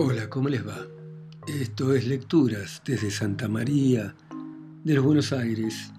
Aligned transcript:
Hola, 0.00 0.30
¿cómo 0.30 0.48
les 0.48 0.64
va? 0.64 0.86
Esto 1.48 1.92
es 1.92 2.06
Lecturas 2.06 2.80
desde 2.84 3.10
Santa 3.10 3.48
María 3.48 4.14
de 4.84 4.94
los 4.94 5.04
Buenos 5.04 5.32
Aires, 5.32 5.92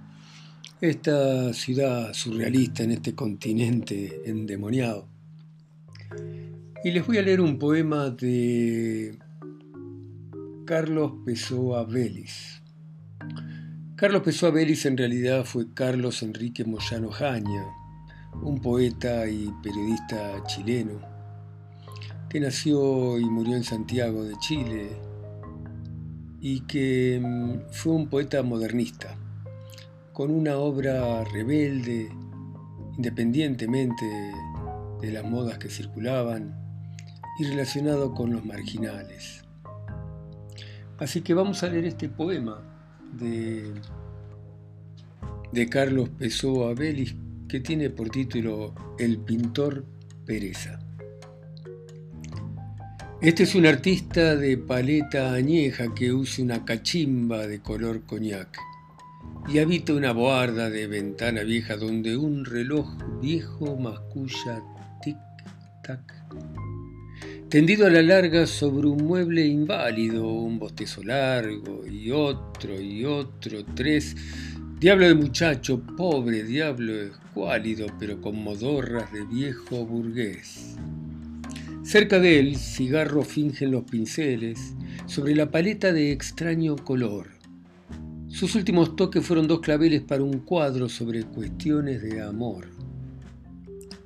esta 0.79 1.53
ciudad 1.53 2.13
surrealista 2.13 2.83
en 2.83 2.91
este 2.91 3.13
continente 3.13 4.21
endemoniado. 4.23 5.05
Y 6.81 6.91
les 6.91 7.05
voy 7.05 7.17
a 7.17 7.21
leer 7.21 7.41
un 7.41 7.59
poema 7.59 8.09
de 8.09 9.19
Carlos 10.65 11.15
Pessoa 11.25 11.83
Vélez. 11.83 12.61
Carlos 13.97 14.21
Pessoa 14.21 14.51
Vélez 14.51 14.85
en 14.85 14.95
realidad 14.95 15.43
fue 15.43 15.73
Carlos 15.73 16.23
Enrique 16.23 16.63
Moyano 16.63 17.11
Jaña, 17.11 17.65
un 18.43 18.61
poeta 18.61 19.27
y 19.27 19.51
periodista 19.61 20.41
chileno 20.47 21.18
que 22.29 22.39
nació 22.39 23.17
y 23.17 23.25
murió 23.25 23.55
en 23.55 23.63
Santiago 23.63 24.23
de 24.23 24.37
Chile 24.37 24.89
y 26.39 26.61
que 26.61 27.19
mm, 27.21 27.71
fue 27.71 27.93
un 27.93 28.07
poeta 28.07 28.43
modernista, 28.43 29.15
con 30.13 30.31
una 30.31 30.57
obra 30.57 31.23
rebelde, 31.23 32.09
independientemente 32.97 34.05
de 35.01 35.11
las 35.11 35.23
modas 35.23 35.57
que 35.57 35.69
circulaban 35.69 36.55
y 37.39 37.45
relacionado 37.45 38.13
con 38.13 38.31
los 38.31 38.45
marginales. 38.45 39.43
Así 40.99 41.21
que 41.21 41.33
vamos 41.33 41.63
a 41.63 41.69
leer 41.69 41.85
este 41.85 42.09
poema 42.09 42.61
de, 43.13 43.73
de 45.51 45.69
Carlos 45.69 46.09
Pessoa 46.09 46.73
Vélez 46.73 47.15
que 47.47 47.61
tiene 47.61 47.89
por 47.89 48.09
título 48.09 48.75
El 48.99 49.17
pintor 49.19 49.85
Pereza. 50.25 50.79
Este 53.21 53.43
es 53.43 53.53
un 53.53 53.65
artista 53.65 54.37
de 54.37 54.57
paleta 54.57 55.33
añeja 55.33 55.93
que 55.93 56.13
usa 56.13 56.41
una 56.41 56.63
cachimba 56.63 57.47
de 57.47 57.59
color 57.59 58.05
coñac 58.05 58.57
y 59.49 59.59
habita 59.59 59.93
una 59.93 60.13
boarda 60.13 60.69
de 60.69 60.87
ventana 60.87 61.43
vieja 61.43 61.75
donde 61.75 62.15
un 62.15 62.45
reloj 62.45 62.87
viejo 63.21 63.75
masculla 63.75 64.63
tic-tac. 65.03 65.99
Tendido 67.49 67.87
a 67.87 67.89
la 67.89 68.01
larga 68.01 68.47
sobre 68.47 68.87
un 68.87 69.03
mueble 69.03 69.45
inválido, 69.45 70.25
un 70.25 70.57
bostezo 70.57 71.03
largo 71.03 71.85
y 71.85 72.11
otro 72.11 72.79
y 72.79 73.03
otro, 73.03 73.65
tres. 73.75 74.15
Diablo 74.79 75.07
de 75.09 75.15
muchacho, 75.15 75.81
pobre 75.97 76.43
diablo 76.43 76.93
escuálido, 76.93 77.87
pero 77.99 78.21
con 78.21 78.41
modorras 78.41 79.11
de 79.11 79.25
viejo 79.25 79.85
burgués. 79.85 80.77
Cerca 81.89 82.19
de 82.19 82.39
él, 82.39 82.55
cigarro 82.55 83.23
fingen 83.23 83.71
los 83.71 83.83
pinceles 83.83 84.75
sobre 85.07 85.33
la 85.33 85.49
paleta 85.49 85.91
de 85.91 86.11
extraño 86.11 86.75
color. 86.75 87.29
Sus 88.27 88.53
últimos 88.53 88.95
toques 88.95 89.25
fueron 89.25 89.47
dos 89.47 89.59
claveles 89.61 90.03
para 90.03 90.21
un 90.21 90.41
cuadro 90.41 90.87
sobre 90.87 91.23
cuestiones 91.23 92.03
de 92.03 92.21
amor. 92.21 92.67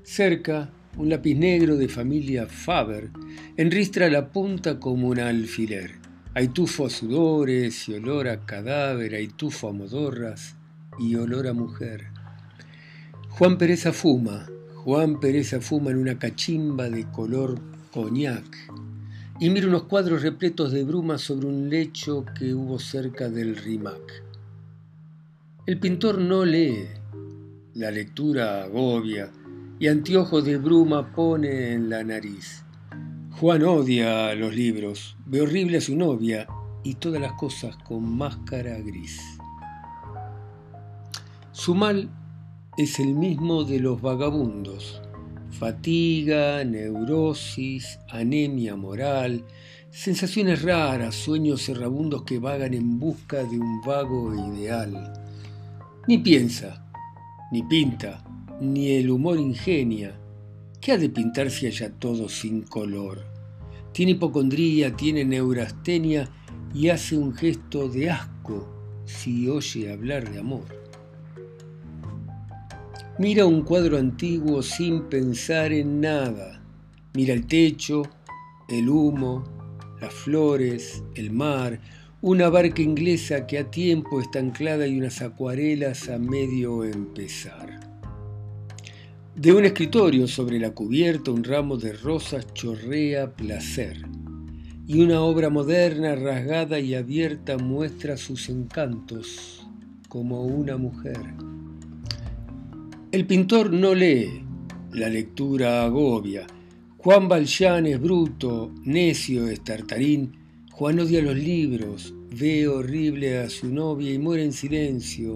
Cerca, 0.01 0.71
un 0.95 1.09
lápiz 1.09 1.35
negro 1.35 1.75
de 1.75 1.89
familia 1.89 2.47
Faber 2.47 3.09
enristra 3.57 4.09
la 4.09 4.31
punta 4.31 4.79
como 4.79 5.09
un 5.09 5.19
alfiler. 5.19 5.91
Hay 6.35 6.47
tufo 6.47 6.85
a 6.85 6.89
sudores 6.89 7.89
y 7.89 7.95
olor 7.95 8.29
a 8.29 8.45
cadáver, 8.45 9.13
hay 9.13 9.27
tufo 9.27 9.67
a 9.67 9.73
modorras 9.73 10.55
y 10.99 11.15
olor 11.15 11.47
a 11.47 11.53
mujer. 11.53 12.05
Juan 13.27 13.57
Pereza 13.57 13.91
fuma, 13.91 14.47
Juan 14.73 15.19
Pereza 15.19 15.59
fuma 15.59 15.91
en 15.91 15.97
una 15.97 16.17
cachimba 16.17 16.89
de 16.89 17.03
color 17.11 17.72
coñac 17.93 18.57
y 19.39 19.49
mira 19.51 19.67
unos 19.67 19.83
cuadros 19.83 20.23
repletos 20.23 20.71
de 20.71 20.83
bruma 20.83 21.19
sobre 21.19 21.45
un 21.45 21.69
lecho 21.69 22.25
que 22.37 22.53
hubo 22.53 22.79
cerca 22.79 23.29
del 23.29 23.55
rimac. 23.55 24.23
El 25.67 25.79
pintor 25.79 26.17
no 26.17 26.43
lee, 26.43 26.87
la 27.75 27.91
lectura 27.91 28.63
agobia 28.63 29.31
y 29.79 29.87
anteojos 29.87 30.43
de 30.43 30.57
bruma 30.57 31.13
pone 31.13 31.73
en 31.73 31.89
la 31.89 32.03
nariz. 32.03 32.63
Juan 33.39 33.63
odia 33.63 34.33
los 34.33 34.55
libros, 34.55 35.15
ve 35.27 35.41
horrible 35.41 35.77
a 35.77 35.81
su 35.81 35.95
novia 35.95 36.47
y 36.83 36.95
todas 36.95 37.21
las 37.21 37.33
cosas 37.33 37.77
con 37.77 38.17
máscara 38.17 38.79
gris. 38.79 39.19
Su 41.51 41.75
mal 41.75 42.09
es 42.75 42.99
el 42.99 43.13
mismo 43.13 43.63
de 43.63 43.79
los 43.79 44.01
vagabundos, 44.01 45.02
fatiga, 45.53 46.63
neurosis, 46.63 47.99
anemia 48.09 48.75
moral, 48.75 49.45
sensaciones 49.91 50.61
raras, 50.63 51.15
sueños 51.15 51.69
errabundos 51.69 52.23
que 52.23 52.39
vagan 52.39 52.73
en 52.73 52.99
busca 52.99 53.43
de 53.43 53.59
un 53.59 53.81
vago 53.81 54.33
ideal. 54.51 55.13
Ni 56.07 56.17
piensa, 56.17 56.85
ni 57.51 57.63
pinta, 57.63 58.23
ni 58.59 58.91
el 58.91 59.09
humor 59.09 59.39
ingenia. 59.39 60.19
¿Qué 60.81 60.91
ha 60.91 60.97
de 60.97 61.09
pintar 61.09 61.49
si 61.49 61.67
haya 61.67 61.91
todo 61.91 62.27
sin 62.27 62.63
color? 62.63 63.23
Tiene 63.93 64.13
hipocondría, 64.13 64.95
tiene 64.95 65.23
neurastenia 65.23 66.27
y 66.73 66.89
hace 66.89 67.15
un 67.15 67.33
gesto 67.33 67.87
de 67.87 68.09
asco 68.09 68.67
si 69.05 69.47
oye 69.47 69.91
hablar 69.91 70.29
de 70.29 70.39
amor. 70.39 70.82
Mira 73.19 73.45
un 73.45 73.61
cuadro 73.61 73.99
antiguo 73.99 74.63
sin 74.63 75.03
pensar 75.03 75.71
en 75.71 76.01
nada. 76.01 76.63
Mira 77.13 77.35
el 77.35 77.45
techo, 77.45 78.01
el 78.67 78.89
humo, 78.89 79.43
las 80.01 80.11
flores, 80.11 81.03
el 81.13 81.29
mar, 81.29 81.79
una 82.21 82.49
barca 82.49 82.81
inglesa 82.81 83.45
que 83.45 83.59
a 83.59 83.69
tiempo 83.69 84.19
está 84.19 84.39
anclada 84.39 84.87
y 84.87 84.97
unas 84.97 85.21
acuarelas 85.21 86.09
a 86.09 86.17
medio 86.17 86.83
empezar. 86.83 87.79
De 89.35 89.53
un 89.53 89.65
escritorio 89.65 90.27
sobre 90.27 90.57
la 90.57 90.71
cubierta 90.71 91.29
un 91.29 91.43
ramo 91.43 91.77
de 91.77 91.93
rosas 91.93 92.51
chorrea 92.55 93.35
placer 93.35 94.07
y 94.87 95.03
una 95.03 95.21
obra 95.21 95.51
moderna 95.51 96.15
rasgada 96.15 96.79
y 96.79 96.95
abierta 96.95 97.59
muestra 97.59 98.17
sus 98.17 98.49
encantos 98.49 99.67
como 100.09 100.45
una 100.45 100.77
mujer. 100.77 101.52
El 103.13 103.27
pintor 103.27 103.71
no 103.71 103.93
lee, 103.93 104.43
la 104.91 105.07
lectura 105.07 105.85
agobia. 105.85 106.47
Juan 106.97 107.27
Valjean 107.27 107.85
es 107.85 108.01
bruto, 108.01 108.73
necio 108.85 109.47
es 109.49 109.63
tartarín. 109.63 110.31
Juan 110.71 110.99
odia 110.99 111.21
los 111.21 111.35
libros, 111.35 112.11
ve 112.31 112.67
horrible 112.67 113.37
a 113.37 113.51
su 113.51 113.71
novia 113.71 114.11
y 114.11 114.17
muere 114.17 114.43
en 114.43 114.51
silencio, 114.51 115.35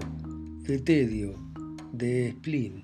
de 0.63 0.79
tedio, 0.79 1.35
de 1.93 2.31
spleen. 2.31 2.83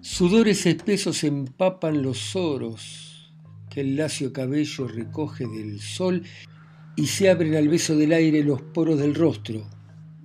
Sudores 0.00 0.66
espesos 0.66 1.22
empapan 1.22 2.02
los 2.02 2.34
oros 2.34 3.32
que 3.70 3.82
el 3.82 3.94
lacio 3.94 4.32
cabello 4.32 4.88
recoge 4.88 5.46
del 5.46 5.78
sol 5.78 6.24
y 6.96 7.06
se 7.06 7.30
abren 7.30 7.54
al 7.54 7.68
beso 7.68 7.96
del 7.96 8.14
aire 8.14 8.42
los 8.42 8.60
poros 8.60 8.98
del 8.98 9.14
rostro, 9.14 9.64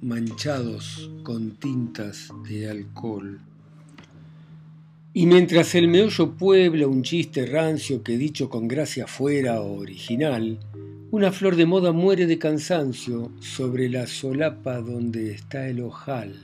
manchados 0.01 1.09
con 1.23 1.51
tintas 1.51 2.31
de 2.47 2.69
alcohol. 2.69 3.39
Y 5.13 5.25
mientras 5.25 5.73
el 5.73 5.87
meollo 5.87 6.33
puebla 6.33 6.87
un 6.87 7.01
chiste 7.01 7.45
rancio 7.47 8.03
que 8.03 8.17
dicho 8.17 8.49
con 8.49 8.67
gracia 8.67 9.07
fuera 9.07 9.61
original, 9.61 10.59
una 11.09 11.31
flor 11.31 11.55
de 11.55 11.65
moda 11.65 11.91
muere 11.91 12.27
de 12.27 12.37
cansancio 12.37 13.31
sobre 13.39 13.89
la 13.89 14.05
solapa 14.05 14.81
donde 14.81 15.31
está 15.31 15.67
el 15.67 15.81
ojal. 15.81 16.35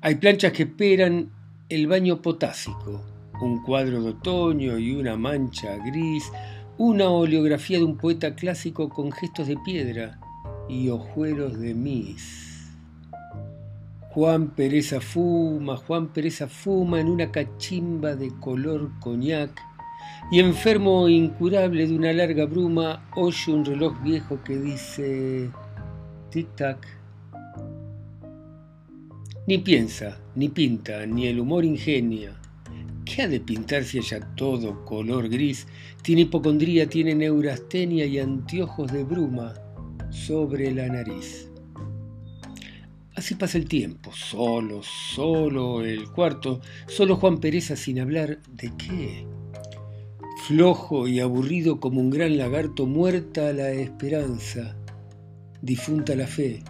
Hay 0.00 0.16
planchas 0.16 0.52
que 0.52 0.64
esperan 0.64 1.30
el 1.68 1.86
baño 1.88 2.22
potásico, 2.22 3.02
un 3.40 3.62
cuadro 3.62 4.02
de 4.02 4.10
otoño 4.10 4.78
y 4.78 4.92
una 4.92 5.16
mancha 5.16 5.76
gris, 5.84 6.30
una 6.78 7.08
oleografía 7.08 7.78
de 7.78 7.84
un 7.84 7.96
poeta 7.96 8.36
clásico 8.36 8.88
con 8.88 9.10
gestos 9.10 9.48
de 9.48 9.56
piedra 9.64 10.20
y 10.68 10.88
ojuelos 10.90 11.58
de 11.58 11.74
mis. 11.74 12.53
Juan 14.14 14.50
Pereza 14.54 15.00
fuma, 15.00 15.76
Juan 15.76 16.12
Pereza 16.12 16.46
fuma 16.46 17.00
en 17.00 17.08
una 17.08 17.32
cachimba 17.32 18.14
de 18.14 18.30
color 18.38 18.92
coñac 19.00 19.60
y 20.30 20.38
enfermo 20.38 21.08
incurable 21.08 21.84
de 21.84 21.96
una 21.96 22.12
larga 22.12 22.44
bruma 22.44 23.10
oye 23.16 23.52
un 23.52 23.64
reloj 23.64 24.00
viejo 24.04 24.40
que 24.44 24.56
dice 24.56 25.50
tic-tac. 26.30 26.78
Ni 29.48 29.58
piensa, 29.58 30.20
ni 30.36 30.48
pinta, 30.48 31.04
ni 31.06 31.26
el 31.26 31.40
humor 31.40 31.64
ingenia. 31.64 32.40
¿Qué 33.04 33.22
ha 33.22 33.28
de 33.28 33.40
pintar 33.40 33.82
si 33.82 33.98
haya 33.98 34.20
todo 34.36 34.84
color 34.84 35.28
gris? 35.28 35.66
Tiene 36.02 36.20
hipocondría, 36.20 36.86
tiene 36.88 37.16
neurastenia 37.16 38.06
y 38.06 38.20
anteojos 38.20 38.92
de 38.92 39.02
bruma 39.02 39.54
sobre 40.10 40.72
la 40.72 40.86
nariz. 40.86 41.50
Así 43.16 43.36
pasa 43.36 43.58
el 43.58 43.66
tiempo, 43.66 44.10
solo, 44.12 44.82
solo 44.82 45.84
el 45.84 46.10
cuarto, 46.10 46.60
solo 46.88 47.14
Juan 47.14 47.38
Pereza 47.38 47.76
sin 47.76 48.00
hablar 48.00 48.40
de 48.52 48.72
qué. 48.76 49.26
flojo 50.48 51.06
y 51.06 51.20
aburrido 51.20 51.78
como 51.78 52.00
un 52.00 52.10
gran 52.10 52.36
lagarto, 52.36 52.86
muerta 52.86 53.52
la 53.52 53.70
esperanza, 53.70 54.76
difunta 55.62 56.16
la 56.16 56.26
fe. 56.26 56.64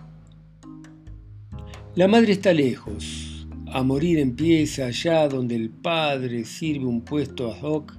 La 1.97 2.09
madre 2.09 2.33
está 2.33 2.53
lejos, 2.53 3.47
a 3.73 3.83
morir 3.83 4.19
empieza 4.19 4.87
allá 4.87 5.27
donde 5.29 5.57
el 5.57 5.71
padre 5.71 6.45
sirve 6.45 6.85
un 6.85 7.01
puesto 7.01 7.53
ad 7.53 7.63
hoc. 7.63 7.97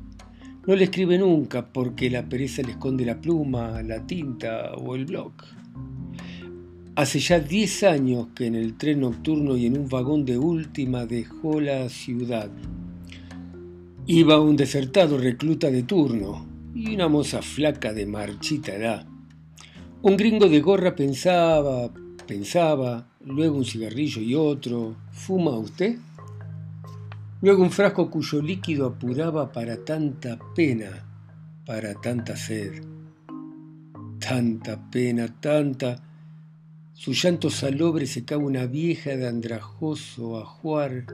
No 0.67 0.75
le 0.75 0.85
escribe 0.85 1.17
nunca 1.17 1.73
porque 1.73 2.09
la 2.09 2.29
pereza 2.29 2.61
le 2.61 2.71
esconde 2.71 3.05
la 3.05 3.19
pluma, 3.19 3.81
la 3.81 4.05
tinta 4.05 4.73
o 4.75 4.95
el 4.95 5.05
bloc. 5.05 5.43
Hace 6.97 7.19
ya 7.19 7.39
diez 7.41 7.83
años 7.83 8.27
que 8.33 8.45
en 8.45 8.55
el 8.55 8.77
tren 8.77 9.01
nocturno 9.01 9.57
y 9.57 9.65
en 9.65 9.77
un 9.77 9.89
vagón 9.89 10.23
de 10.23 10.37
última 10.37 11.05
dejó 11.05 11.59
la 11.59 11.89
ciudad. 11.89 12.49
Iba 14.07 14.39
un 14.39 14.55
desertado 14.55 15.17
recluta 15.17 15.69
de 15.69 15.83
turno 15.83 16.45
y 16.73 16.95
una 16.95 17.09
moza 17.09 17.41
flaca 17.41 17.91
de 17.91 18.05
marchita 18.05 18.75
edad. 18.75 19.05
Un 20.03 20.15
gringo 20.15 20.47
de 20.47 20.61
gorra 20.61 20.95
pensaba, 20.95 21.91
pensaba, 22.25 23.09
luego 23.25 23.57
un 23.57 23.65
cigarrillo 23.65 24.21
y 24.21 24.33
otro. 24.33 24.95
¿Fuma 25.11 25.51
usted? 25.57 25.97
Luego 27.41 27.61
un 27.61 27.71
frasco 27.71 28.09
cuyo 28.09 28.41
líquido 28.41 28.87
apuraba 28.87 29.51
para 29.51 29.83
tanta 29.83 30.39
pena, 30.55 31.05
para 31.65 31.93
tanta 31.95 32.37
sed. 32.37 32.81
Tanta 34.17 34.89
pena, 34.89 35.27
tanta... 35.41 36.01
Su 36.97 37.11
llanto 37.11 37.49
salobre 37.49 38.07
secaba 38.07 38.41
una 38.41 38.67
vieja 38.67 39.17
de 39.17 39.27
andrajoso 39.27 40.39
ajuar 40.39 41.05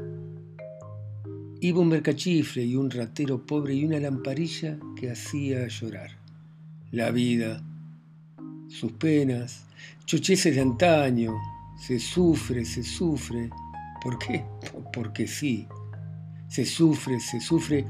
Iba 1.59 1.79
un 1.79 1.89
mercachifle 1.89 2.63
y 2.63 2.75
un 2.75 2.89
ratero 2.89 3.45
pobre 3.45 3.73
y 3.73 3.85
una 3.85 3.99
lamparilla 3.99 4.77
que 4.95 5.11
hacía 5.11 5.67
llorar. 5.67 6.11
La 6.91 7.09
vida, 7.09 7.63
sus 8.67 8.91
penas, 8.93 9.65
chocheces 10.05 10.55
de 10.55 10.61
antaño, 10.61 11.35
se 11.79 11.99
sufre, 11.99 12.63
se 12.63 12.83
sufre. 12.83 13.49
¿Por 14.03 14.19
qué? 14.19 14.45
Porque 14.93 15.27
sí. 15.27 15.67
Se 16.47 16.63
sufre, 16.63 17.19
se 17.19 17.39
sufre 17.39 17.85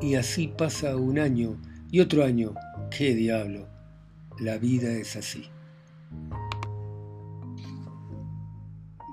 y 0.00 0.16
así 0.16 0.48
pasa 0.48 0.96
un 0.96 1.18
año 1.18 1.60
y 1.92 2.00
otro 2.00 2.24
año. 2.24 2.54
¿Qué 2.90 3.14
diablo? 3.14 3.68
La 4.40 4.58
vida 4.58 4.92
es 4.92 5.14
así. 5.16 5.48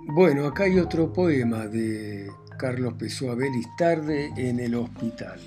Bueno, 0.09 0.47
acá 0.47 0.63
hay 0.63 0.79
otro 0.79 1.11
poema 1.11 1.67
de 1.67 2.31
Carlos 2.57 2.93
Pessoa 2.93 3.35
Vélez 3.35 3.65
tarde 3.77 4.31
en 4.37 4.61
el 4.61 4.73
hospital. 4.75 5.37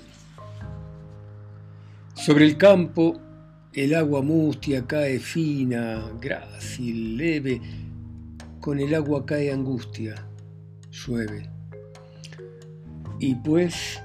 Sobre 2.13 2.45
el 2.45 2.57
campo, 2.57 3.19
el 3.73 3.95
agua 3.95 4.21
mustia 4.21 4.85
cae 4.85 5.17
fina, 5.17 6.03
grácil, 6.21 7.17
leve, 7.17 7.59
con 8.59 8.79
el 8.79 8.93
agua 8.93 9.25
cae 9.25 9.51
angustia, 9.51 10.27
llueve. 10.91 11.49
Y 13.19 13.33
pues, 13.33 13.99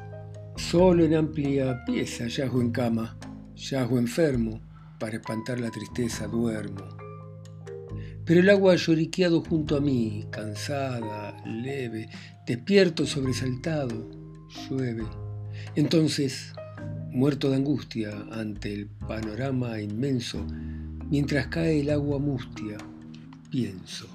solo 0.56 1.04
en 1.04 1.16
amplia 1.16 1.84
pieza, 1.84 2.28
yago 2.28 2.62
en 2.62 2.70
cama, 2.70 3.18
yago 3.54 3.98
enfermo, 3.98 4.62
para 4.98 5.18
espantar 5.18 5.60
la 5.60 5.70
tristeza 5.70 6.26
duermo. 6.26 7.05
Pero 8.26 8.40
el 8.40 8.50
agua 8.50 8.73
ha 8.73 8.76
lloriqueado 8.76 9.40
junto 9.40 9.76
a 9.76 9.81
mí, 9.81 10.26
cansada, 10.31 11.43
leve, 11.46 12.08
Despierto 12.46 13.06
sobresaltado, 13.06 14.08
llueve. 14.70 15.05
Entonces, 15.75 16.52
muerto 17.11 17.50
de 17.50 17.56
angustia 17.56 18.12
ante 18.31 18.73
el 18.73 18.87
panorama 18.87 19.81
inmenso, 19.81 20.46
mientras 21.11 21.49
cae 21.49 21.81
el 21.81 21.90
agua 21.90 22.20
mustia, 22.20 22.78
pienso. 23.50 24.06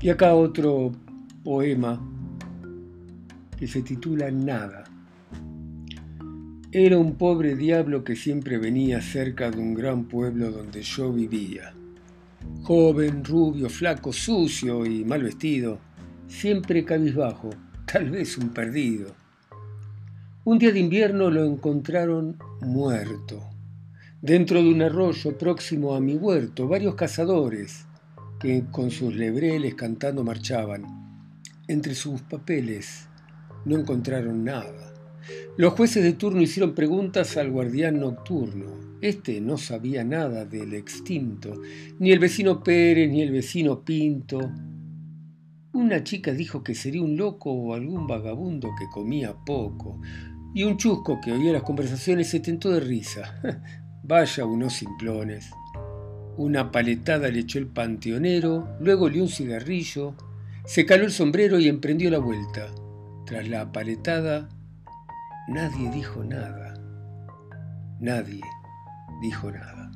Y 0.00 0.08
acá 0.08 0.34
otro 0.34 0.92
poema 1.44 2.00
que 3.58 3.66
se 3.66 3.82
titula 3.82 4.30
Nada. 4.30 4.84
Era 6.72 6.98
un 6.98 7.16
pobre 7.16 7.56
diablo 7.56 8.04
que 8.04 8.14
siempre 8.14 8.56
venía 8.58 9.00
cerca 9.00 9.50
de 9.50 9.58
un 9.58 9.74
gran 9.74 10.04
pueblo 10.04 10.52
donde 10.52 10.82
yo 10.82 11.12
vivía 11.12 11.74
joven, 12.62 13.24
rubio, 13.24 13.68
flaco, 13.68 14.12
sucio 14.12 14.86
y 14.86 15.04
mal 15.04 15.22
vestido, 15.22 15.78
siempre 16.28 16.84
cabizbajo, 16.84 17.50
tal 17.90 18.10
vez 18.10 18.38
un 18.38 18.50
perdido. 18.50 19.14
Un 20.44 20.58
día 20.58 20.72
de 20.72 20.80
invierno 20.80 21.30
lo 21.30 21.44
encontraron 21.44 22.38
muerto, 22.60 23.50
dentro 24.22 24.62
de 24.62 24.70
un 24.70 24.82
arroyo 24.82 25.36
próximo 25.36 25.94
a 25.94 26.00
mi 26.00 26.14
huerto, 26.16 26.68
varios 26.68 26.94
cazadores 26.94 27.86
que 28.38 28.64
con 28.70 28.90
sus 28.90 29.14
lebreles 29.14 29.74
cantando 29.74 30.24
marchaban. 30.24 30.84
Entre 31.68 31.94
sus 31.94 32.22
papeles 32.22 33.08
no 33.64 33.76
encontraron 33.76 34.44
nada. 34.44 34.89
Los 35.56 35.74
jueces 35.74 36.02
de 36.02 36.12
turno 36.14 36.40
hicieron 36.40 36.74
preguntas 36.74 37.36
al 37.36 37.50
guardián 37.50 38.00
nocturno. 38.00 38.98
Este 39.00 39.40
no 39.40 39.58
sabía 39.58 40.04
nada 40.04 40.44
del 40.44 40.74
extinto, 40.74 41.60
ni 41.98 42.12
el 42.12 42.18
vecino 42.18 42.62
Pérez, 42.62 43.10
ni 43.10 43.22
el 43.22 43.30
vecino 43.30 43.84
Pinto. 43.84 44.38
Una 45.72 46.02
chica 46.04 46.32
dijo 46.32 46.62
que 46.62 46.74
sería 46.74 47.02
un 47.02 47.16
loco 47.16 47.50
o 47.52 47.74
algún 47.74 48.06
vagabundo 48.06 48.70
que 48.78 48.88
comía 48.90 49.34
poco, 49.46 50.00
y 50.54 50.64
un 50.64 50.76
chusco 50.76 51.20
que 51.20 51.32
oía 51.32 51.52
las 51.52 51.62
conversaciones 51.62 52.28
se 52.28 52.40
tentó 52.40 52.70
de 52.70 52.80
risa. 52.80 53.40
Vaya 54.02 54.44
unos 54.44 54.74
simplones. 54.74 55.50
Una 56.36 56.70
paletada 56.70 57.28
le 57.28 57.40
echó 57.40 57.58
el 57.58 57.66
panteonero, 57.66 58.68
luego 58.80 59.08
le 59.08 59.22
un 59.22 59.28
cigarrillo, 59.28 60.14
se 60.64 60.86
caló 60.86 61.04
el 61.04 61.12
sombrero 61.12 61.58
y 61.58 61.68
emprendió 61.68 62.10
la 62.10 62.18
vuelta. 62.18 62.66
Tras 63.26 63.48
la 63.48 63.72
paletada 63.72 64.48
Nadie 65.50 65.90
dijo 65.90 66.22
nada. 66.22 66.74
Nadie 67.98 68.40
dijo 69.20 69.50
nada. 69.50 69.90